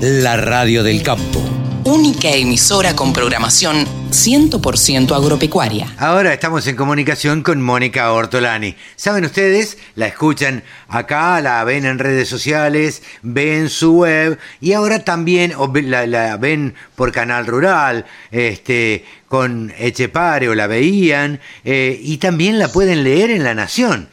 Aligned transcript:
La 0.00 0.38
radio 0.38 0.82
del 0.82 1.02
campo. 1.02 1.44
Única 1.84 2.30
emisora 2.30 2.96
con 2.96 3.12
programación 3.12 3.84
100% 4.10 5.14
agropecuaria. 5.14 5.92
Ahora 5.98 6.32
estamos 6.32 6.66
en 6.66 6.74
comunicación 6.74 7.42
con 7.42 7.60
Mónica 7.60 8.10
Ortolani. 8.10 8.76
Saben 8.96 9.26
ustedes, 9.26 9.76
la 9.96 10.06
escuchan 10.06 10.62
acá, 10.88 11.42
la 11.42 11.62
ven 11.64 11.84
en 11.84 11.98
redes 11.98 12.30
sociales, 12.30 13.02
ven 13.20 13.68
su 13.68 13.92
web 13.98 14.38
y 14.62 14.72
ahora 14.72 15.04
también 15.04 15.52
la 15.74 16.36
ven 16.38 16.74
por 16.96 17.12
Canal 17.12 17.46
Rural, 17.46 18.06
este, 18.30 19.04
con 19.28 19.70
Echepare 19.78 20.48
o 20.48 20.54
la 20.54 20.66
veían 20.66 21.40
eh, 21.62 22.00
y 22.02 22.16
también 22.16 22.58
la 22.58 22.68
pueden 22.68 23.04
leer 23.04 23.30
en 23.30 23.44
La 23.44 23.54
Nación. 23.54 24.08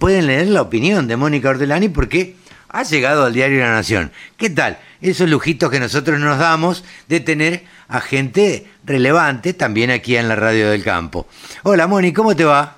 Pueden 0.00 0.26
leer 0.26 0.48
la 0.48 0.62
opinión 0.62 1.06
de 1.06 1.16
Mónica 1.16 1.50
Ortolani 1.50 1.88
porque 1.88 2.34
ha 2.68 2.82
llegado 2.82 3.24
al 3.26 3.32
diario 3.32 3.60
La 3.60 3.70
Nación. 3.70 4.10
¿Qué 4.36 4.50
tal? 4.50 4.78
Esos 5.02 5.28
lujitos 5.28 5.70
que 5.70 5.80
nosotros 5.80 6.18
nos 6.18 6.38
damos 6.38 6.84
de 7.08 7.20
tener 7.20 7.64
a 7.88 8.00
gente 8.00 8.70
relevante 8.84 9.54
también 9.54 9.90
aquí 9.90 10.16
en 10.16 10.28
la 10.28 10.36
radio 10.36 10.70
del 10.70 10.84
campo. 10.84 11.26
Hola 11.62 11.86
Moni, 11.86 12.12
¿cómo 12.12 12.36
te 12.36 12.44
va? 12.44 12.76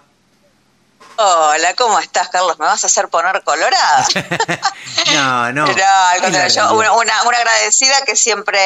Hola, 1.16 1.74
¿cómo 1.74 1.98
estás, 1.98 2.28
Carlos? 2.30 2.58
¿Me 2.58 2.64
vas 2.64 2.82
a 2.84 2.86
hacer 2.86 3.08
poner 3.08 3.42
colorada? 3.42 4.06
no, 5.14 5.52
no. 5.52 5.66
No, 5.72 5.84
al 6.10 6.20
contrario, 6.22 6.54
yo, 6.54 6.74
una, 6.74 6.92
una, 7.24 7.38
agradecida 7.38 8.02
que 8.04 8.16
siempre, 8.16 8.60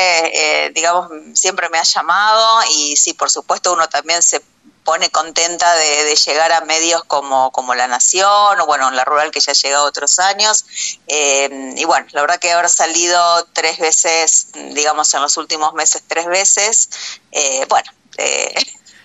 eh, 0.65 0.71
digamos, 0.75 1.11
siempre 1.35 1.69
me 1.71 1.79
ha 1.79 1.83
llamado 1.83 2.61
y 2.73 2.97
sí, 2.97 3.15
por 3.15 3.31
supuesto, 3.31 3.73
uno 3.73 3.89
también 3.89 4.23
se 4.23 4.43
pone 4.87 5.11
contenta 5.11 5.75
de, 5.75 6.05
de, 6.05 6.17
llegar 6.17 6.53
a 6.53 6.63
medios 6.63 7.05
como, 7.05 7.51
como 7.51 7.75
La 7.75 7.89
Nación 7.89 8.59
o 8.61 8.67
bueno, 8.67 8.91
La 8.93 9.05
Rural 9.05 9.31
que 9.31 9.41
ya 9.41 9.53
ha 9.53 9.55
llegado 9.55 9.85
otros 9.85 10.19
años. 10.19 10.65
Eh, 11.09 11.75
y 11.77 11.85
bueno, 11.85 12.07
la 12.13 12.23
verdad 12.23 12.39
que 12.39 12.53
haber 12.53 12.71
salido 12.71 13.47
tres 13.53 13.79
veces, 13.79 14.49
digamos 14.75 15.13
en 15.13 15.21
los 15.21 15.37
últimos 15.37 15.75
meses 15.75 16.03
tres 16.07 16.27
veces, 16.27 16.89
eh, 17.33 17.67
bueno, 17.69 17.91
eh, 18.17 18.55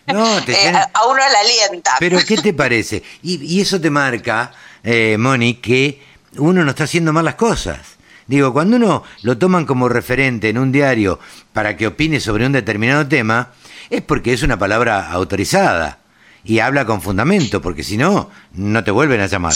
no, 0.08 0.42
te 0.46 0.70
a, 0.70 0.90
a, 0.94 1.08
uno 1.08 1.18
le 1.18 1.38
alienta. 1.38 1.96
Pero 2.00 2.20
¿qué 2.26 2.38
te 2.38 2.54
parece? 2.54 3.04
Y, 3.22 3.44
y 3.44 3.62
eso 3.62 3.82
te 3.82 3.90
marca, 3.90 4.54
eh, 4.84 5.18
Moni, 5.20 5.56
que 5.56 6.02
uno 6.38 6.64
no 6.64 6.70
está 6.72 6.86
haciendo 6.86 7.12
mal 7.12 7.26
las 7.26 7.36
cosas. 7.36 7.80
Digo, 8.28 8.54
cuando 8.54 8.78
uno 8.78 9.04
lo 9.24 9.38
toman 9.38 9.66
como 9.66 9.90
referente 9.90 10.50
en 10.50 10.58
un 10.58 10.72
diario 10.72 11.20
para 11.54 11.76
que 11.76 11.88
opine 11.88 12.20
sobre 12.20 12.46
un 12.46 12.54
determinado 12.54 13.06
tema, 13.08 13.52
es 13.92 14.02
porque 14.02 14.34
es 14.34 14.42
una 14.42 14.58
palabra 14.58 15.12
autorizada 15.12 16.00
y 16.44 16.60
habla 16.60 16.86
con 16.86 17.02
fundamento, 17.02 17.62
porque 17.62 17.84
si 17.84 17.98
no, 17.98 18.32
no 18.54 18.84
te 18.84 18.90
vuelven 18.90 19.22
a 19.22 19.28
llamar. 19.28 19.54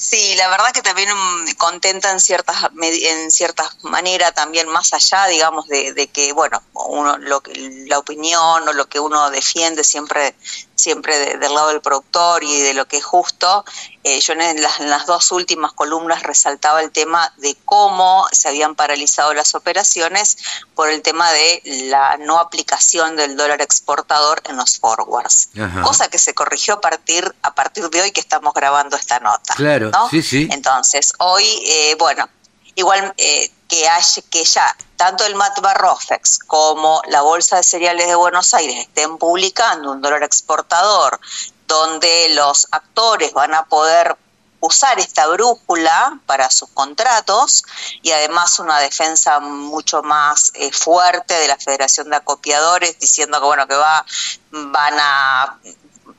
Sí, 0.00 0.36
la 0.36 0.48
verdad 0.48 0.70
que 0.72 0.80
también 0.80 1.08
contenta 1.56 2.12
en 2.12 2.20
ciertas 2.20 2.56
en 2.80 3.32
ciertas 3.32 3.82
maneras 3.82 4.32
también 4.32 4.68
más 4.68 4.92
allá, 4.92 5.26
digamos, 5.26 5.66
de, 5.66 5.92
de 5.92 6.06
que 6.06 6.32
bueno, 6.32 6.62
uno 6.72 7.18
lo 7.18 7.40
que 7.40 7.52
la 7.88 7.98
opinión 7.98 8.68
o 8.68 8.72
lo 8.72 8.88
que 8.88 9.00
uno 9.00 9.28
defiende 9.30 9.82
siempre 9.82 10.36
siempre 10.78 11.18
de, 11.18 11.38
del 11.38 11.52
lado 11.52 11.68
del 11.68 11.80
productor 11.80 12.44
y 12.44 12.60
de 12.60 12.74
lo 12.74 12.86
que 12.86 12.98
es 12.98 13.04
justo. 13.04 13.64
Eh, 14.04 14.20
yo 14.20 14.32
en 14.32 14.62
las, 14.62 14.80
en 14.80 14.88
las, 14.88 15.06
dos 15.06 15.32
últimas 15.32 15.72
columnas 15.72 16.22
resaltaba 16.22 16.80
el 16.80 16.92
tema 16.92 17.32
de 17.38 17.56
cómo 17.64 18.26
se 18.30 18.48
habían 18.48 18.74
paralizado 18.74 19.34
las 19.34 19.54
operaciones 19.54 20.38
por 20.74 20.88
el 20.88 21.02
tema 21.02 21.30
de 21.32 21.62
la 21.90 22.16
no 22.18 22.38
aplicación 22.38 23.16
del 23.16 23.36
dólar 23.36 23.60
exportador 23.60 24.40
en 24.48 24.56
los 24.56 24.78
forwards, 24.78 25.50
Ajá. 25.60 25.82
cosa 25.82 26.08
que 26.08 26.18
se 26.18 26.32
corrigió 26.32 26.74
a 26.74 26.80
partir 26.80 27.34
a 27.42 27.54
partir 27.54 27.90
de 27.90 28.00
hoy 28.00 28.12
que 28.12 28.20
estamos 28.20 28.54
grabando 28.54 28.96
esta 28.96 29.18
nota. 29.18 29.54
Claro, 29.54 29.87
¿no? 29.90 30.08
sí, 30.08 30.22
sí. 30.22 30.48
Entonces 30.50 31.12
hoy, 31.18 31.44
eh, 31.66 31.96
bueno, 31.98 32.28
igual 32.74 33.12
eh, 33.16 33.50
que, 33.68 33.88
haya, 33.88 34.22
que 34.30 34.44
ya 34.44 34.76
tanto 34.96 35.24
el 35.24 35.34
Matba 35.34 35.74
Rofex 35.74 36.38
como 36.40 37.02
la 37.08 37.22
Bolsa 37.22 37.56
de 37.56 37.62
Cereales 37.62 38.06
de 38.06 38.14
Buenos 38.14 38.54
Aires 38.54 38.76
estén 38.78 39.18
publicando 39.18 39.92
un 39.92 40.00
dólar 40.00 40.22
exportador 40.22 41.20
donde 41.66 42.30
los 42.30 42.68
actores 42.70 43.32
van 43.32 43.54
a 43.54 43.64
poder 43.66 44.16
usar 44.60 44.98
esta 44.98 45.26
brújula 45.28 46.18
para 46.26 46.50
sus 46.50 46.68
contratos 46.70 47.64
y 48.02 48.10
además 48.10 48.58
una 48.58 48.78
defensa 48.80 49.38
mucho 49.40 50.02
más 50.02 50.50
eh, 50.54 50.72
fuerte 50.72 51.34
de 51.34 51.48
la 51.48 51.56
Federación 51.56 52.10
de 52.10 52.16
Acopiadores 52.16 52.98
diciendo 52.98 53.38
que 53.38 53.46
bueno 53.46 53.68
que 53.68 53.76
va 53.76 54.04
van 54.50 54.94
a 54.98 55.58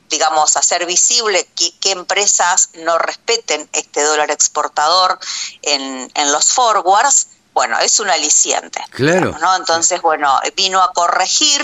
digamos, 0.09 0.58
hacer 0.58 0.86
visible 0.86 1.47
que, 1.56 1.92
empresas 1.92 2.70
no 2.75 2.97
respeten 2.97 3.68
este 3.74 4.03
dólar 4.03 4.30
exportador 4.30 5.18
en, 5.64 6.12
en 6.14 6.31
los 6.31 6.53
forwards, 6.53 7.28
bueno, 7.53 7.80
es 7.80 8.00
un 8.00 8.09
aliciente. 8.09 8.84
Claro. 8.92 9.28
Digamos, 9.28 9.42
¿no? 9.42 9.56
Entonces, 9.56 10.02
bueno, 10.02 10.40
vino 10.56 10.81
a 10.81 10.94
corregir 10.94 11.62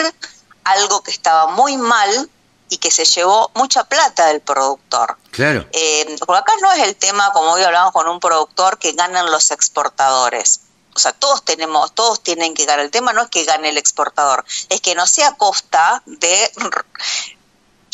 algo 0.63 1.03
que 1.03 1.11
estaba 1.11 1.47
muy 1.47 1.78
mal 1.78 2.29
y 2.69 2.78
que 2.78 2.91
se 2.91 3.05
llevó 3.05 3.51
mucha 3.53 3.84
plata 3.84 4.28
del 4.28 4.41
productor. 4.41 5.17
Claro. 5.31 5.67
Eh, 5.72 6.16
porque 6.25 6.39
acá 6.39 6.53
no 6.61 6.72
es 6.73 6.84
el 6.84 6.95
tema, 6.95 7.31
como 7.31 7.51
hoy 7.51 7.63
hablamos 7.63 7.94
con 7.94 8.07
un 8.07 8.19
productor, 8.19 8.78
que 8.79 8.94
ganan 8.94 9.31
los 9.31 9.51
exportadores. 9.51 10.61
O 10.95 11.00
sea, 11.00 11.11
todos 11.11 11.44
tenemos, 11.44 11.94
todos 11.94 12.23
tienen 12.23 12.53
que 12.53 12.66
ganar. 12.66 12.85
El 12.85 12.91
tema 12.91 13.13
no 13.13 13.22
es 13.23 13.29
que 13.29 13.44
gane 13.44 13.69
el 13.69 13.78
exportador, 13.78 14.45
es 14.69 14.81
que 14.81 14.95
no 14.95 15.05
sea 15.05 15.29
a 15.29 15.35
costa 15.35 16.01
de 16.05 16.51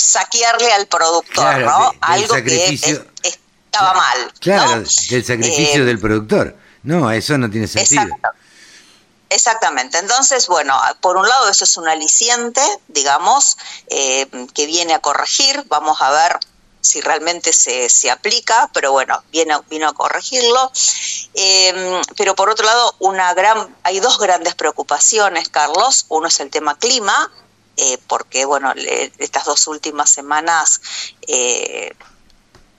saquearle 0.01 0.72
al 0.73 0.88
productor, 0.88 1.34
claro, 1.34 1.66
¿no? 1.66 1.91
De, 1.91 1.97
Algo 2.01 2.35
sacrificio... 2.35 3.06
que 3.22 3.29
es, 3.29 3.39
estaba 3.72 3.94
mal. 3.94 4.34
Claro, 4.39 4.75
¿no? 4.75 4.75
del 4.78 5.25
sacrificio 5.25 5.84
eh, 5.84 5.85
del 5.85 6.00
productor. 6.00 6.56
No, 6.84 7.12
eso 7.12 7.38
no 7.38 7.50
tiene 7.50 7.67
sentido. 7.67 8.01
Exacto. 8.03 8.29
Exactamente. 9.29 9.97
Entonces, 9.97 10.47
bueno, 10.47 10.78
por 11.00 11.16
un 11.16 11.28
lado 11.28 11.47
eso 11.50 11.63
es 11.63 11.78
un 11.78 11.88
aliciente, 11.88 12.61
digamos, 12.90 13.57
eh, 13.88 14.28
que 14.53 14.66
viene 14.66 14.94
a 14.94 15.00
corregir. 15.00 15.63
Vamos 15.69 16.01
a 16.01 16.11
ver 16.11 16.38
si 16.81 17.00
realmente 17.00 17.53
se, 17.53 17.88
se 17.88 18.11
aplica, 18.11 18.69
pero 18.73 18.91
bueno, 18.91 19.23
viene, 19.31 19.56
vino 19.69 19.88
a 19.88 19.94
corregirlo. 19.94 20.72
Eh, 21.34 22.01
pero 22.17 22.35
por 22.35 22.50
otro 22.50 22.66
lado, 22.66 22.95
una 23.00 23.34
gran, 23.34 23.73
hay 23.84 24.01
dos 24.01 24.19
grandes 24.19 24.53
preocupaciones, 24.56 25.47
Carlos. 25.47 26.07
Uno 26.09 26.28
es 26.28 26.38
el 26.41 26.50
tema 26.50 26.78
clima, 26.78 27.31
eh, 27.78 27.98
porque 28.08 28.46
bueno, 28.46 28.74
le, 28.74 29.12
estas 29.18 29.46
dos 29.46 29.68
últimas 29.68 30.09
semanas, 30.09 30.82
eh, 31.28 31.94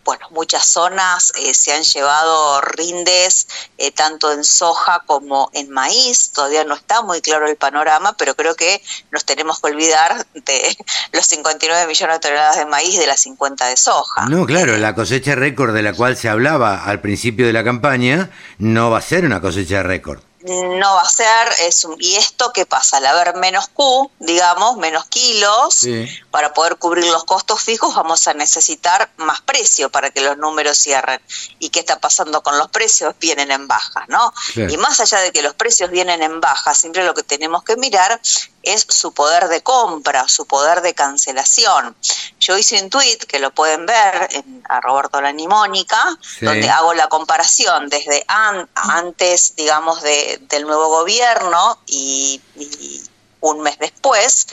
bueno, 0.05 0.27
muchas 0.31 0.65
zonas 0.67 1.33
eh, 1.39 1.55
se 1.55 1.73
han 1.73 1.83
llevado 1.83 2.61
rindes 2.61 3.47
eh, 3.79 3.93
tanto 3.93 4.33
en 4.33 4.43
soja 4.43 5.03
como 5.07 5.51
en 5.55 5.71
maíz. 5.71 6.33
Todavía 6.33 6.65
no 6.65 6.75
está 6.75 7.03
muy 7.03 7.21
claro 7.21 7.47
el 7.47 7.57
panorama, 7.57 8.17
pero 8.17 8.35
creo 8.35 8.57
que 8.57 8.83
nos 9.13 9.25
tenemos 9.25 9.61
que 9.61 9.69
olvidar 9.69 10.27
de 10.35 10.77
los 11.13 11.27
59 11.27 11.87
millones 11.87 12.17
de 12.17 12.21
toneladas 12.21 12.57
de 12.57 12.67
maíz 12.67 12.99
de 12.99 13.07
las 13.07 13.21
50 13.21 13.69
de 13.69 13.77
soja. 13.77 14.27
No, 14.27 14.45
claro, 14.45 14.77
la 14.77 14.95
cosecha 14.95 15.35
récord 15.35 15.73
de 15.73 15.83
la 15.83 15.93
cual 15.93 16.17
se 16.17 16.29
hablaba 16.29 16.85
al 16.85 17.01
principio 17.01 17.47
de 17.47 17.53
la 17.53 17.63
campaña 17.63 18.31
no 18.59 18.91
va 18.91 18.99
a 18.99 19.03
ser 19.03 19.25
una 19.25 19.41
cosecha 19.41 19.83
récord 19.83 20.21
no 20.45 20.95
va 20.95 21.03
a 21.03 21.09
ser, 21.09 21.49
es 21.61 21.85
un, 21.85 21.97
¿y 22.01 22.17
esto 22.17 22.53
qué 22.53 22.67
pasa? 22.67 22.99
Al 22.99 23.07
haber 23.07 23.35
menos 23.37 23.69
Q, 23.69 24.11
digamos, 24.19 24.77
menos 24.77 25.05
kilos, 25.07 25.75
sí. 25.75 26.09
para 26.31 26.53
poder 26.53 26.77
cubrir 26.77 27.07
los 27.07 27.25
costos 27.25 27.63
fijos 27.63 27.95
vamos 27.95 28.27
a 28.29 28.35
necesitar 28.35 29.11
más 29.17 29.41
precio 29.41 29.91
para 29.91 30.11
que 30.11 30.21
los 30.21 30.37
números 30.39 30.79
cierren. 30.79 31.21
¿Y 31.59 31.71
qué 31.71 31.81
está 31.81 32.01
pasando 32.01 32.43
con 32.43 32.59
los 32.59 32.69
precios? 32.69 33.15
Vienen 33.21 33.51
en 33.51 33.69
baja, 33.69 34.05
¿no? 34.09 34.33
Y 34.57 34.77
más 34.77 35.01
allá 35.01 35.21
de 35.21 35.33
que 35.33 35.43
los 35.43 35.55
precios 35.55 35.91
vienen 35.91 36.23
en 36.23 36.41
baja, 36.41 36.75
siempre 36.75 37.05
lo 37.05 37.15
que 37.15 37.23
tenemos 37.23 37.63
que 37.65 37.77
mirar 37.77 38.21
es 38.63 38.87
su 38.89 39.13
poder 39.13 39.49
de 39.49 39.63
compra, 39.63 40.29
su 40.29 40.47
poder 40.47 40.83
de 40.83 40.95
cancelación. 40.95 41.97
Yo 42.41 42.57
hice 42.57 42.83
un 42.83 42.91
tweet 42.91 43.19
que 43.19 43.39
lo 43.39 43.53
pueden 43.53 43.87
ver 43.87 44.29
en 44.31 44.63
a 44.69 44.81
Roberto 44.81 45.21
Lanimónica, 45.21 46.19
sí. 46.39 46.45
donde 46.45 46.71
hago 46.71 46.95
la 46.95 47.09
comparación 47.09 47.89
desde 47.89 48.25
an, 48.29 48.69
antes, 48.75 49.55
digamos, 49.57 50.03
de, 50.03 50.41
del 50.49 50.63
nuevo 50.63 50.89
gobierno 50.89 51.79
y, 51.87 52.41
y 52.57 53.03
un 53.41 53.61
mes 53.61 53.79
después, 53.79 54.47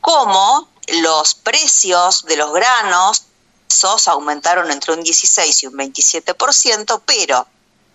cómo 0.00 0.68
los 0.88 1.34
precios 1.34 2.24
de 2.24 2.36
los 2.36 2.52
granos 2.52 3.24
aumentaron 4.06 4.70
entre 4.70 4.92
un 4.92 5.02
16 5.02 5.62
y 5.62 5.66
un 5.66 5.74
27%, 5.74 7.02
pero 7.04 7.46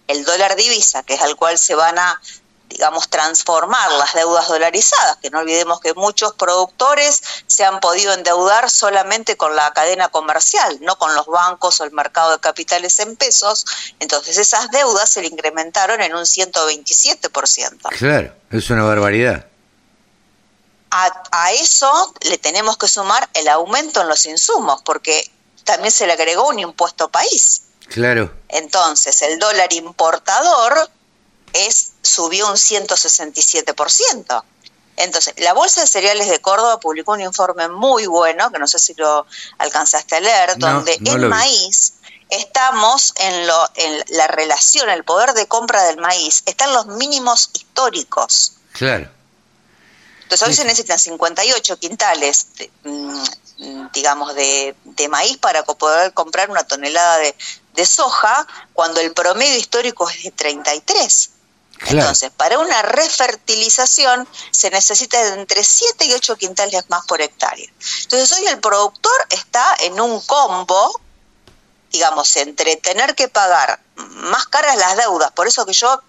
el 0.07 0.25
dólar 0.25 0.56
divisa, 0.56 1.04
que 1.04 1.16
es 1.16 1.22
al 1.22 1.36
cual 1.36 1.57
se 1.57 1.75
van 1.75 1.98
a 1.98 2.22
digamos, 2.69 3.10
transformar 3.10 3.92
las 3.94 4.13
deudas 4.13 4.48
dolarizadas, 4.48 5.18
que 5.18 5.30
no 5.31 5.39
olvidemos 5.39 5.81
que 5.81 5.94
muchos 5.95 6.33
productores 6.33 7.21
se 7.48 7.66
han 7.66 7.80
podido 7.80 8.13
endeudar 8.13 8.69
solamente 8.69 9.36
con 9.36 9.56
la 9.56 9.74
cadena 9.74 10.10
comercial, 10.10 10.77
no 10.81 10.98
con 10.98 11.13
los 11.16 11.25
bancos 11.25 11.81
o 11.81 11.83
el 11.83 11.92
mercado 11.92 12.31
de 12.31 12.39
capitales 12.39 13.00
en 13.00 13.16
pesos, 13.16 13.66
entonces 14.00 14.38
esas 14.38 14.69
deudas 14.69 15.10
se 15.10 15.21
le 15.21 15.27
incrementaron 15.27 16.01
en 16.01 16.16
un 16.16 16.25
127%. 16.25 17.89
Claro, 17.98 18.33
es 18.51 18.69
una 18.69 18.83
barbaridad. 18.83 19.45
A, 20.92 21.24
a 21.31 21.51
eso 21.54 22.13
le 22.22 22.38
tenemos 22.38 22.77
que 22.77 22.88
sumar 22.88 23.27
el 23.33 23.48
aumento 23.48 24.01
en 24.01 24.07
los 24.07 24.25
insumos, 24.25 24.81
porque 24.83 25.30
también 25.63 25.92
se 25.92 26.07
le 26.07 26.13
agregó 26.13 26.48
un 26.48 26.60
impuesto 26.60 27.10
país. 27.10 27.63
Claro. 27.88 28.31
Entonces, 28.48 29.22
el 29.24 29.39
dólar 29.39 29.74
importador 29.74 30.89
subió 32.19 32.48
un 32.50 32.57
167%. 32.57 34.44
Entonces, 34.98 35.33
la 35.38 35.54
Bolsa 35.54 35.80
de 35.80 35.88
Cereales 35.88 36.27
de 36.27 36.42
Córdoba 36.42 36.77
publicó 36.77 37.13
un 37.13 37.21
informe 37.21 37.69
muy 37.69 38.07
bueno, 38.07 38.51
que 38.51 38.60
no 38.60 38.68
sé 38.68 38.77
si 38.77 38.94
lo 38.95 39.25
alcanzaste 39.57 40.18
a 40.18 40.19
leer, 40.19 40.57
donde 40.57 41.00
el 41.06 41.30
maíz 41.30 41.94
estamos 42.27 43.13
en, 43.16 43.48
lo, 43.48 43.69
en 43.75 44.04
la 44.10 44.27
relación, 44.27 44.89
el 44.89 45.06
poder 45.06 45.33
de 45.33 45.48
compra 45.48 45.81
del 45.83 45.95
maíz, 46.00 46.44
está 46.45 46.66
en 46.66 46.74
los 46.74 46.88
mínimos 46.88 47.51
históricos. 47.54 48.51
Claro. 48.74 49.10
Entonces 50.24 50.45
hoy 50.45 50.54
se 50.54 50.65
necesitan 50.65 51.00
58 51.00 51.80
quintales, 51.80 52.48
mm, 52.83 53.24
digamos, 53.94 54.36
de, 54.36 54.75
de, 54.83 55.07
maíz 55.07 55.38
para 55.38 55.63
poder 55.63 56.13
comprar 56.13 56.50
una 56.50 56.65
tonelada 56.65 57.18
de, 57.19 57.33
de 57.75 57.86
soja, 57.86 58.45
cuando 58.74 59.00
el 59.00 59.13
promedio 59.13 59.56
histórico 59.56 60.10
es 60.10 60.22
de 60.22 60.31
33. 60.31 61.30
Entonces, 61.88 62.31
para 62.31 62.60
una 62.60 62.81
refertilización 62.81 64.28
se 64.52 64.70
necesita 64.70 65.22
de 65.24 65.40
entre 65.40 65.64
7 65.64 66.06
y 66.06 66.14
8 66.14 66.36
quintales 66.36 66.84
más 66.90 67.06
por 67.06 67.22
hectárea. 67.22 67.70
Entonces, 68.04 68.31
hoy 68.38 68.46
el 68.48 68.60
productor 68.60 69.28
está 69.30 69.76
en 69.80 70.00
un 70.00 70.20
combo, 70.22 71.00
digamos, 71.92 72.36
entre 72.38 72.76
tener 72.78 73.16
que 73.16 73.28
pagar 73.28 73.80
más 73.96 74.48
caras 74.48 74.78
las 74.78 74.98
deudas, 74.98 75.31
por 75.31 75.48
eso 75.48 75.66
que 75.66 75.74
yo 75.74 76.02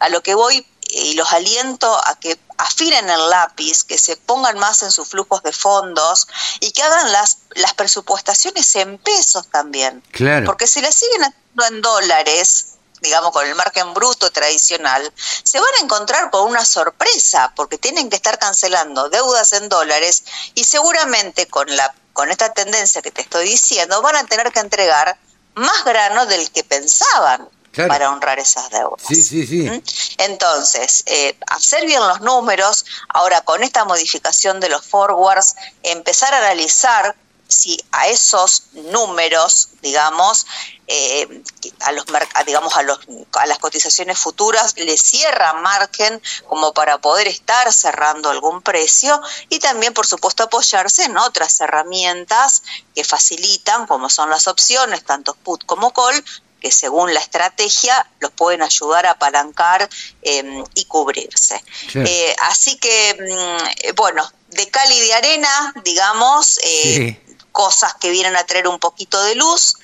a 0.00 0.08
lo 0.08 0.22
que 0.22 0.34
voy 0.34 0.66
y 0.92 1.14
los 1.14 1.32
aliento 1.32 1.94
a 2.06 2.18
que 2.20 2.38
afinen 2.58 3.08
el 3.08 3.30
lápiz, 3.30 3.84
que 3.84 3.98
se 3.98 4.16
pongan 4.16 4.58
más 4.58 4.82
en 4.82 4.90
sus 4.90 5.08
flujos 5.08 5.42
de 5.42 5.52
fondos 5.52 6.28
y 6.60 6.70
que 6.72 6.82
hagan 6.82 7.12
las, 7.12 7.38
las 7.54 7.74
presupuestaciones 7.74 8.74
en 8.76 8.98
pesos 8.98 9.48
también. 9.48 10.02
Claro. 10.10 10.46
Porque 10.46 10.66
si 10.66 10.80
las 10.82 10.94
siguen 10.94 11.22
haciendo 11.22 11.64
en 11.66 11.82
dólares, 11.82 12.71
digamos, 13.02 13.32
con 13.32 13.46
el 13.46 13.54
margen 13.54 13.92
bruto 13.92 14.30
tradicional, 14.30 15.12
se 15.42 15.58
van 15.58 15.74
a 15.80 15.84
encontrar 15.84 16.30
con 16.30 16.48
una 16.48 16.64
sorpresa, 16.64 17.52
porque 17.54 17.76
tienen 17.76 18.08
que 18.08 18.16
estar 18.16 18.38
cancelando 18.38 19.10
deudas 19.10 19.52
en 19.52 19.68
dólares 19.68 20.24
y 20.54 20.64
seguramente 20.64 21.46
con, 21.46 21.74
la, 21.76 21.94
con 22.12 22.30
esta 22.30 22.52
tendencia 22.52 23.02
que 23.02 23.10
te 23.10 23.20
estoy 23.20 23.46
diciendo, 23.48 24.00
van 24.00 24.16
a 24.16 24.24
tener 24.24 24.52
que 24.52 24.60
entregar 24.60 25.18
más 25.54 25.84
grano 25.84 26.26
del 26.26 26.50
que 26.50 26.64
pensaban. 26.64 27.48
para 27.88 28.10
honrar 28.10 28.38
esas 28.38 28.68
deudas. 28.68 29.00
Sí, 29.08 29.22
sí, 29.22 29.46
sí. 29.46 29.62
¿Mm? 29.62 29.82
Entonces, 30.18 31.04
eh, 31.06 31.34
hacer 31.46 31.86
bien 31.86 32.06
los 32.06 32.20
números, 32.20 32.84
ahora 33.08 33.40
con 33.40 33.62
esta 33.62 33.86
modificación 33.86 34.60
de 34.60 34.68
los 34.68 34.84
forwards, 34.84 35.56
empezar 35.82 36.34
a 36.34 36.38
analizar 36.38 37.16
si 37.52 37.78
a 37.92 38.08
esos 38.08 38.64
números, 38.72 39.68
digamos, 39.82 40.46
eh, 40.88 41.42
a 41.80 41.92
los 41.92 42.04
digamos 42.44 42.76
a 42.76 42.82
los 42.82 42.98
a 43.34 43.46
las 43.46 43.58
cotizaciones 43.58 44.18
futuras 44.18 44.74
le 44.76 44.98
cierra 44.98 45.52
margen 45.54 46.20
como 46.48 46.74
para 46.74 46.98
poder 46.98 47.28
estar 47.28 47.72
cerrando 47.72 48.30
algún 48.30 48.62
precio 48.62 49.20
y 49.48 49.60
también 49.60 49.94
por 49.94 50.06
supuesto 50.06 50.42
apoyarse 50.42 51.04
en 51.04 51.16
otras 51.16 51.60
herramientas 51.60 52.62
que 52.94 53.04
facilitan 53.04 53.86
como 53.86 54.10
son 54.10 54.28
las 54.28 54.48
opciones 54.48 55.04
tanto 55.04 55.34
put 55.34 55.64
como 55.64 55.92
call 55.92 56.22
que 56.62 56.70
según 56.70 57.12
la 57.12 57.20
estrategia 57.20 58.06
los 58.20 58.30
pueden 58.30 58.62
ayudar 58.62 59.04
a 59.06 59.12
apalancar 59.12 59.88
em, 60.22 60.64
y 60.74 60.84
cubrirse. 60.84 61.60
Eh, 61.94 62.36
así 62.42 62.76
que, 62.76 63.16
mm, 63.18 63.94
bueno, 63.96 64.30
de 64.46 64.68
cal 64.68 64.90
y 64.92 65.00
de 65.00 65.12
arena, 65.12 65.74
digamos, 65.84 66.60
eh, 66.62 67.20
cosas 67.52 67.94
que 67.94 68.10
vienen 68.10 68.36
a 68.36 68.44
traer 68.44 68.66
un 68.66 68.78
poquito 68.78 69.22
de 69.22 69.34
luz 69.34 69.76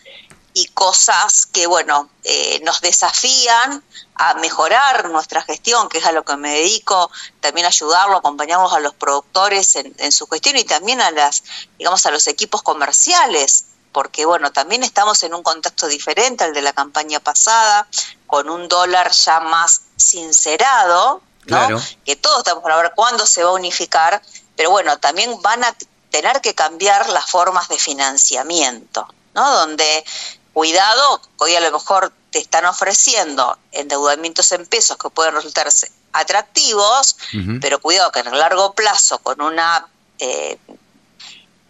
y 0.55 0.67
cosas 0.69 1.47
que, 1.47 1.67
bueno, 1.67 2.09
eh, 2.25 2.61
nos 2.65 2.81
desafían 2.81 3.82
a 4.17 4.35
mejorar 4.35 5.09
nuestra 5.11 5.43
gestión, 5.43 5.88
que 5.88 5.99
es 5.99 6.06
a 6.06 6.12
lo 6.12 6.25
que 6.25 6.37
me 6.37 6.55
dedico, 6.55 7.11
también 7.41 7.67
ayudarlo, 7.67 8.17
acompañamos 8.17 8.73
a 8.73 8.81
los 8.81 8.94
productores 8.94 9.76
en, 9.76 10.12
su 10.12 10.26
gestión 10.26 10.56
y 10.56 10.65
también 10.65 11.00
a 11.00 11.12
las, 11.12 11.44
digamos, 11.79 12.05
a 12.06 12.11
los 12.11 12.26
equipos 12.26 12.62
comerciales, 12.62 13.67
porque 13.93 14.25
bueno, 14.25 14.50
también 14.50 14.82
estamos 14.82 15.23
en 15.23 15.35
un 15.35 15.43
contexto 15.43 15.87
diferente 15.87 16.44
al 16.44 16.55
de 16.55 16.62
la 16.62 16.73
campaña 16.73 17.21
pasada, 17.21 17.87
con 18.26 18.50
un 18.50 18.67
dólar 18.67 19.12
ya 19.12 19.41
más 19.41 19.82
sincerado, 19.97 21.23
¿no? 21.47 21.81
Que 22.05 22.17
todos 22.17 22.38
estamos 22.38 22.62
para 22.62 22.76
ver 22.76 22.93
cuándo 22.97 23.26
se 23.26 23.44
va 23.44 23.50
a 23.50 23.55
unificar, 23.55 24.21
pero 24.56 24.71
bueno, 24.71 24.99
también 24.99 25.41
van 25.41 25.62
a 25.62 25.75
tener 26.11 26.41
que 26.41 26.55
cambiar 26.55 27.09
las 27.11 27.31
formas 27.31 27.69
de 27.69 27.79
financiamiento, 27.79 29.07
¿no? 29.35 29.51
Donde, 29.59 30.05
cuidado, 30.53 31.21
hoy 31.39 31.55
a 31.55 31.61
lo 31.61 31.71
mejor 31.71 32.13
te 32.31 32.39
están 32.39 32.65
ofreciendo 32.67 33.59
endeudamientos 33.73 34.53
en 34.53 34.67
pesos 34.67 34.97
que 34.97 35.11
pueden 35.11 35.35
resultar 35.35 35.69
atractivos, 36.13 37.17
pero 37.61 37.81
cuidado 37.81 38.11
que 38.13 38.21
en 38.21 38.29
el 38.29 38.39
largo 38.39 38.75
plazo, 38.75 39.19
con 39.19 39.41
una, 39.41 39.87
eh, 40.19 40.59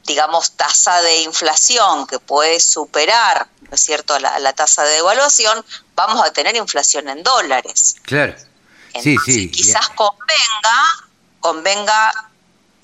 digamos, 0.05 0.53
tasa 0.53 1.01
de 1.03 1.23
inflación 1.23 2.07
que 2.07 2.19
puede 2.19 2.61
superar, 2.61 3.49
¿no 3.63 3.75
es 3.75 3.81
cierto?, 3.81 4.19
la, 4.19 4.39
la 4.39 4.53
tasa 4.53 4.85
de 4.85 4.95
devaluación, 4.95 5.65
vamos 5.95 6.25
a 6.25 6.33
tener 6.33 6.57
inflación 6.57 7.09
en 7.09 7.23
dólares. 7.23 7.97
Claro. 8.03 8.35
sí, 9.01 9.17
sí. 9.25 9.51
Quizás 9.51 9.91
convenga, 9.91 10.85
convenga 11.41 12.28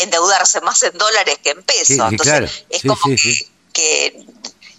endeudarse 0.04 0.60
más 0.60 0.82
en 0.82 0.96
dólares 0.96 1.38
que 1.42 1.50
en 1.50 1.62
pesos. 1.62 1.98
entonces, 2.10 2.64
es 2.70 2.82
como 2.82 3.16
que, 3.72 4.26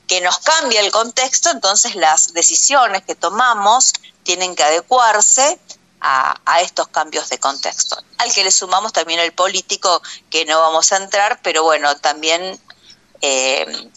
que, 0.08 0.22
nos 0.22 0.40
cambia 0.40 0.82
el 0.82 0.92
contexto, 0.92 1.52
entonces 1.52 1.96
las 1.96 2.34
decisiones 2.34 3.04
que 3.04 3.16
tomamos 3.16 3.94
tienen 4.24 4.56
que 4.56 4.64
adecuarse 4.64 5.60
a, 6.02 6.40
a, 6.46 6.62
estos 6.62 6.88
cambios 6.90 7.30
de 7.30 7.40
contexto. 7.40 7.98
Al 8.18 8.32
que 8.34 8.44
le 8.44 8.52
sumamos 8.52 8.94
también 8.94 9.20
el 9.20 9.34
político, 9.34 10.02
que 10.30 10.46
no 10.46 10.60
vamos 10.60 10.92
a 10.92 10.98
entrar, 10.98 11.40
pero 11.44 11.64
bueno, 11.64 11.96
también, 11.98 12.60
eh, 13.22 13.90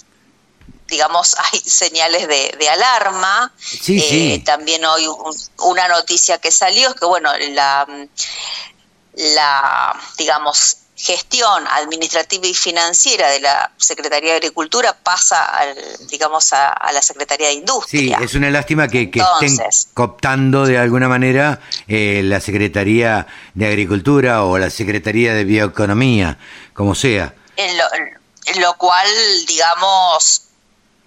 digamos, 0.86 1.36
hay 1.52 1.60
señales 1.60 2.28
de, 2.28 2.54
de 2.58 2.68
alarma. 2.68 3.52
Eh, 3.88 4.42
también 4.44 4.84
hoy 4.84 5.06
una 5.58 5.88
noticia 5.88 6.38
que 6.38 6.50
salió 6.50 6.88
es 6.88 6.94
que, 6.94 7.06
bueno, 7.06 7.30
la, 7.50 7.86
la 9.14 10.00
digamos, 10.16 10.78
gestión 10.98 11.64
administrativa 11.68 12.48
y 12.48 12.54
financiera 12.54 13.30
de 13.30 13.38
la 13.38 13.70
Secretaría 13.76 14.32
de 14.32 14.36
Agricultura 14.38 14.92
pasa, 14.92 15.44
al, 15.44 15.76
digamos, 16.08 16.52
a, 16.52 16.74
la 16.92 17.00
Secretaría 17.00 17.46
de 17.46 17.52
Industria. 17.52 18.18
Sí, 18.18 18.24
es 18.24 18.34
una 18.34 18.50
lástima 18.50 18.88
que, 18.88 19.02
estén 19.02 19.58
cooptando 19.94 20.66
de 20.66 20.76
alguna 20.76 21.08
manera 21.08 21.60
eh, 21.86 22.22
la 22.24 22.40
Secretaría 22.40 23.28
de 23.54 23.68
Agricultura 23.68 24.42
o 24.42 24.58
la 24.58 24.70
Secretaría 24.70 25.34
de 25.34 25.44
Bioeconomía, 25.44 26.36
como 26.74 26.96
sea. 26.96 27.32
En 27.54 28.60
lo, 28.60 28.76
cual, 28.76 29.06
digamos, 29.46 30.42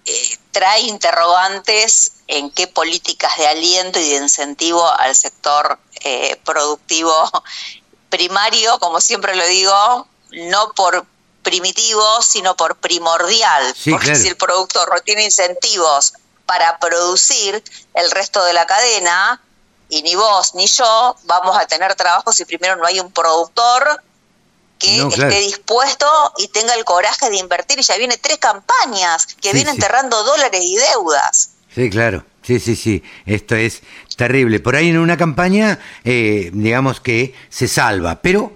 eh, 0.06 0.38
trae 0.52 0.80
interrogantes 0.82 2.14
en 2.28 2.50
qué 2.50 2.66
políticas 2.66 3.36
de 3.36 3.46
aliento 3.46 4.00
y 4.00 4.08
de 4.08 4.16
incentivo 4.16 4.90
al 4.90 5.14
sector 5.14 5.78
eh, 6.02 6.38
productivo 6.44 7.12
primario, 8.12 8.78
como 8.78 9.00
siempre 9.00 9.34
lo 9.34 9.46
digo, 9.46 10.06
no 10.32 10.72
por 10.76 11.06
primitivo, 11.42 12.20
sino 12.20 12.54
por 12.54 12.76
primordial. 12.76 13.74
porque 13.90 14.14
si 14.14 14.28
el 14.28 14.36
productor 14.36 14.92
no 14.94 15.00
tiene 15.00 15.24
incentivos 15.24 16.12
para 16.44 16.78
producir 16.78 17.64
el 17.94 18.10
resto 18.10 18.44
de 18.44 18.52
la 18.52 18.66
cadena, 18.66 19.40
y 19.88 20.02
ni 20.02 20.14
vos 20.14 20.54
ni 20.54 20.66
yo 20.66 21.16
vamos 21.24 21.56
a 21.56 21.66
tener 21.66 21.94
trabajo 21.94 22.32
si 22.32 22.44
primero 22.44 22.76
no 22.76 22.86
hay 22.86 23.00
un 23.00 23.10
productor 23.10 24.02
que 24.78 25.00
esté 25.00 25.40
dispuesto 25.40 26.06
y 26.36 26.48
tenga 26.48 26.74
el 26.74 26.84
coraje 26.84 27.30
de 27.30 27.38
invertir. 27.38 27.78
Y 27.78 27.82
ya 27.82 27.96
viene 27.96 28.18
tres 28.18 28.38
campañas 28.38 29.26
que 29.40 29.52
vienen 29.52 29.74
enterrando 29.74 30.22
dólares 30.24 30.60
y 30.62 30.76
deudas. 30.76 31.50
Sí, 31.74 31.88
claro. 31.88 32.24
Sí, 32.42 32.58
sí, 32.58 32.74
sí. 32.74 33.02
Esto 33.24 33.54
es 33.54 33.82
terrible. 34.22 34.60
Por 34.60 34.76
ahí 34.76 34.90
en 34.90 34.98
una 34.98 35.16
campaña, 35.16 35.80
eh, 36.04 36.50
digamos 36.52 37.00
que 37.00 37.34
se 37.50 37.66
salva, 37.66 38.22
pero 38.22 38.52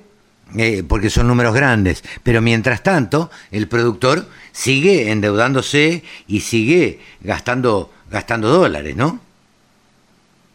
eh, 0.57 0.85
porque 0.89 1.11
son 1.11 1.27
números 1.27 1.57
grandes. 1.57 2.05
Pero 2.23 2.41
mientras 2.41 2.85
tanto, 2.85 3.33
el 3.51 3.67
productor 3.67 4.29
sigue 4.53 5.11
endeudándose 5.11 6.05
y 6.29 6.43
sigue 6.43 7.05
gastando, 7.21 7.91
gastando 8.11 8.49
dólares, 8.49 8.95
¿no? 8.95 9.19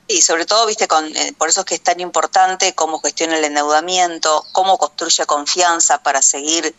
Y 0.08 0.22
sobre 0.22 0.46
todo, 0.46 0.66
viste, 0.66 0.88
con, 0.88 1.06
eh, 1.06 1.34
por 1.38 1.50
eso 1.50 1.60
es 1.60 1.66
que 1.66 1.76
es 1.76 1.82
tan 1.84 2.00
importante 2.00 2.74
cómo 2.74 3.02
gestiona 3.02 3.38
el 3.38 3.44
endeudamiento, 3.44 4.46
cómo 4.54 4.78
construye 4.78 5.26
confianza 5.26 6.02
para 6.04 6.22
seguir, 6.22 6.74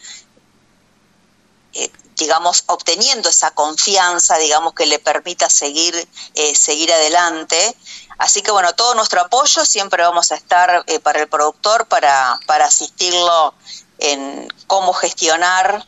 digamos, 2.17 2.65
obteniendo 2.67 3.29
esa 3.29 3.51
confianza, 3.51 4.39
digamos, 4.39 4.75
que 4.75 4.87
le 4.87 4.99
permita 4.99 5.49
seguir, 5.51 5.95
eh, 6.35 6.55
seguir 6.55 6.93
adelante. 6.93 7.75
Así 8.23 8.41
que 8.41 8.52
bueno, 8.52 8.73
todo 8.75 8.95
nuestro 8.95 9.21
apoyo 9.21 9.64
siempre 9.64 10.02
vamos 10.02 10.31
a 10.31 10.37
estar 10.37 10.85
para 11.02 11.21
el 11.21 11.29
productor, 11.29 11.87
para, 11.87 12.38
para 12.47 12.67
asistirlo 12.67 13.52
en 13.99 14.47
cómo 14.69 14.93
gestionar, 14.93 15.85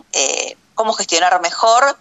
cómo 0.75 0.93
gestionar 0.95 1.41
mejor 1.41 1.97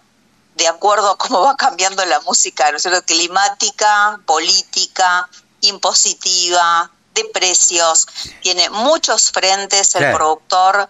de 0.56 0.68
acuerdo 0.68 1.12
a 1.12 1.18
cómo 1.18 1.42
va 1.46 1.56
cambiando 1.56 2.04
la 2.06 2.20
música, 2.22 2.72
¿no 2.72 2.78
es 2.78 2.88
climática, 3.06 4.20
política, 4.26 5.30
impositiva, 5.62 6.92
de 7.14 7.26
precios, 7.26 8.08
tiene 8.42 8.72
muchos 8.72 9.32
frentes 9.32 9.94
el 9.96 10.12
productor 10.14 10.90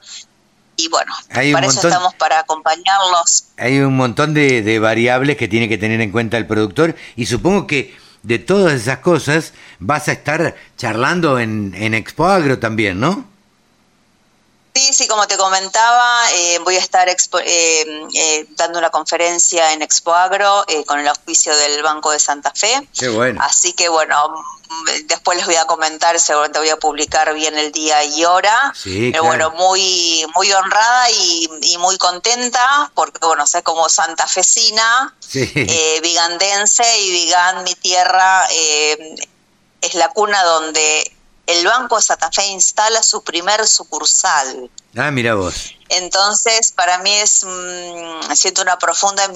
y 0.76 0.88
bueno, 0.88 1.14
para 1.28 1.68
eso 1.68 1.88
estamos 1.88 2.16
para 2.16 2.40
acompañarlos. 2.40 3.46
Hay 3.58 3.80
un 3.80 3.96
montón 3.96 4.34
de, 4.34 4.80
variables 4.80 5.38
que 5.38 5.48
tiene 5.48 5.70
que 5.70 5.78
tener 5.78 6.02
en 6.02 6.12
cuenta 6.12 6.38
el 6.38 6.48
productor 6.48 6.96
y 7.16 7.26
supongo 7.26 7.68
que 7.68 7.96
de 8.24 8.40
todas 8.40 8.74
esas 8.74 9.00
cosas 9.00 9.54
vas 9.80 10.08
a 10.08 10.14
estar 10.14 10.56
charlando 10.78 11.40
en, 11.40 11.74
en 11.76 11.94
Expo 11.94 12.26
Agro 12.26 12.58
también, 12.60 13.00
¿no? 13.00 13.33
Sí, 14.76 14.92
sí, 14.92 15.08
como 15.08 15.28
te 15.28 15.38
comentaba, 15.38 16.32
eh, 16.32 16.58
voy 16.64 16.76
a 16.78 16.80
estar 16.80 17.08
eh, 17.08 17.16
eh, 18.16 18.46
dando 18.58 18.80
una 18.80 18.90
conferencia 18.90 19.72
en 19.72 19.84
Expo 19.84 20.14
Agro 20.14 20.66
con 20.88 21.00
el 21.00 21.08
auspicio 21.08 21.56
del 21.56 21.84
Banco 21.84 22.10
de 22.10 22.20
Santa 22.20 22.52
Fe. 22.56 22.88
Qué 22.98 23.08
bueno. 23.10 23.40
Así 23.44 23.74
que 23.74 23.88
bueno, 23.90 24.16
después 25.06 25.38
les 25.38 25.46
voy 25.46 25.58
a 25.58 25.66
comentar, 25.66 26.20
seguramente 26.20 26.58
voy 26.58 26.70
a 26.70 26.78
publicar 26.78 27.32
bien 27.36 27.56
el 27.56 27.72
día 27.72 28.04
y 28.04 28.26
hora. 28.26 28.74
Sí, 28.76 29.12
Pero 29.12 29.26
bueno, 29.26 29.52
muy, 29.52 30.26
muy 30.36 30.52
honrada 30.52 31.12
y, 31.12 31.78
muy 31.78 31.98
contenta, 32.00 32.92
porque 32.96 33.24
bueno, 33.26 33.46
sé 33.46 33.62
como 33.62 33.90
santafesina, 33.90 35.16
sí. 35.20 35.52
vigandense 36.02 37.00
y 37.02 37.12
Vigan, 37.12 37.64
mi 37.64 37.76
tierra, 37.76 38.48
es 39.82 39.94
la 39.94 40.10
cuna 40.10 40.44
donde 40.44 41.12
el 41.48 41.66
Banco 41.66 41.96
de 41.98 42.02
Santa 42.02 42.32
Fe 42.32 42.46
instala 42.48 43.04
su 43.04 43.24
primer 43.24 43.66
sucursal. 43.68 44.70
Ah, 44.96 45.12
mira 45.12 45.36
vos. 45.36 45.76
Entonces, 45.90 46.72
para 46.72 47.00
mí 47.00 47.12
es, 47.12 47.44
mm, 47.44 48.34
siento 48.34 48.62
una 48.62 48.78
profunda 48.78 49.28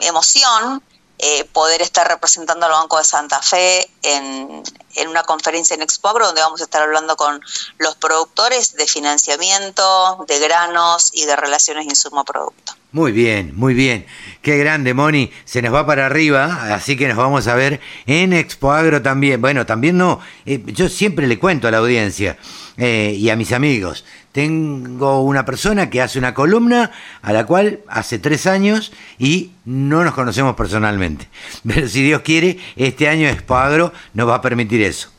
emoción 0.00 0.82
eh, 1.22 1.44
poder 1.52 1.82
estar 1.82 2.08
representando 2.08 2.66
al 2.66 2.72
Banco 2.72 2.98
de 2.98 3.04
Santa 3.04 3.40
Fe 3.42 3.88
en, 4.02 4.62
en 4.94 5.08
una 5.08 5.22
conferencia 5.22 5.74
en 5.74 5.82
Expo 5.82 6.12
donde 6.18 6.40
vamos 6.40 6.60
a 6.60 6.64
estar 6.64 6.82
hablando 6.82 7.16
con 7.16 7.40
los 7.78 7.94
productores 7.96 8.74
de 8.76 8.86
financiamiento, 8.86 10.24
de 10.26 10.38
granos 10.38 11.10
y 11.12 11.26
de 11.26 11.36
relaciones 11.36 11.84
insumo-producto. 11.86 12.74
Muy 12.92 13.12
bien, 13.12 13.52
muy 13.54 13.74
bien. 13.74 14.06
Qué 14.42 14.56
grande, 14.56 14.94
Moni. 14.94 15.30
Se 15.44 15.62
nos 15.62 15.72
va 15.72 15.86
para 15.86 16.06
arriba, 16.06 16.74
así 16.74 16.96
que 16.96 17.06
nos 17.06 17.16
vamos 17.16 17.46
a 17.46 17.54
ver 17.54 17.80
en 18.06 18.32
Expo 18.32 18.72
Agro 18.72 19.00
también. 19.00 19.40
Bueno, 19.40 19.64
también 19.64 19.96
no. 19.96 20.20
Eh, 20.44 20.60
yo 20.66 20.88
siempre 20.88 21.28
le 21.28 21.38
cuento 21.38 21.68
a 21.68 21.70
la 21.70 21.78
audiencia 21.78 22.36
eh, 22.80 23.14
y 23.16 23.28
a 23.28 23.36
mis 23.36 23.52
amigos. 23.52 24.06
Tengo 24.32 25.22
una 25.22 25.44
persona 25.44 25.90
que 25.90 26.00
hace 26.00 26.18
una 26.18 26.32
columna 26.32 26.90
a 27.20 27.32
la 27.32 27.44
cual 27.44 27.80
hace 27.88 28.18
tres 28.18 28.46
años 28.46 28.90
y 29.18 29.50
no 29.66 30.02
nos 30.02 30.14
conocemos 30.14 30.56
personalmente. 30.56 31.28
Pero 31.66 31.88
si 31.88 32.02
Dios 32.02 32.22
quiere, 32.22 32.58
este 32.76 33.08
año 33.08 33.28
Expo 33.28 33.56
Agro 33.56 33.92
nos 34.14 34.28
va 34.28 34.36
a 34.36 34.40
permitir 34.40 34.80
eso. 34.82 35.10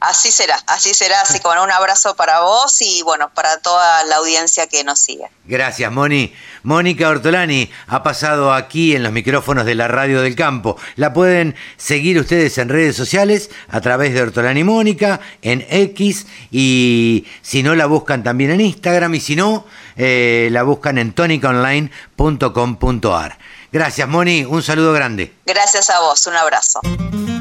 Así 0.00 0.32
será, 0.32 0.58
así 0.66 0.92
será, 0.94 1.20
así 1.20 1.40
como 1.40 1.62
un 1.62 1.70
abrazo 1.70 2.16
para 2.16 2.40
vos 2.40 2.80
y 2.80 3.02
bueno, 3.02 3.30
para 3.34 3.58
toda 3.58 4.02
la 4.04 4.16
audiencia 4.16 4.66
que 4.66 4.82
nos 4.82 4.98
sigue. 4.98 5.26
Gracias, 5.44 5.92
Moni. 5.92 6.32
Mónica 6.62 7.10
Ortolani 7.10 7.70
ha 7.86 8.02
pasado 8.02 8.54
aquí 8.54 8.96
en 8.96 9.02
los 9.02 9.12
micrófonos 9.12 9.66
de 9.66 9.74
la 9.74 9.88
Radio 9.88 10.22
del 10.22 10.36
Campo. 10.36 10.78
La 10.96 11.12
pueden 11.12 11.54
seguir 11.76 12.18
ustedes 12.18 12.56
en 12.56 12.70
redes 12.70 12.96
sociales 12.96 13.50
a 13.68 13.82
través 13.82 14.14
de 14.14 14.22
Ortolani 14.22 14.64
Mónica, 14.64 15.20
en 15.42 15.66
X, 15.68 16.26
y 16.50 17.26
si 17.42 17.62
no 17.62 17.74
la 17.74 17.84
buscan 17.84 18.22
también 18.22 18.52
en 18.52 18.62
Instagram, 18.62 19.16
y 19.16 19.20
si 19.20 19.36
no, 19.36 19.66
eh, 19.96 20.48
la 20.50 20.62
buscan 20.62 20.96
en 20.96 21.12
tonicaonline.com.ar. 21.12 23.38
Gracias, 23.70 24.08
Moni. 24.08 24.46
Un 24.46 24.62
saludo 24.62 24.94
grande. 24.94 25.34
Gracias 25.44 25.90
a 25.90 26.00
vos. 26.00 26.26
Un 26.26 26.36
abrazo. 26.36 26.80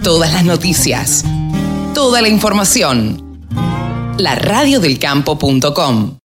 Todas 0.03 0.33
las 0.33 0.43
noticias 0.43 1.23
toda 1.99 2.21
la 2.21 2.29
información. 2.29 3.21
La 4.17 4.33
radiodelcampo.com 4.33 6.15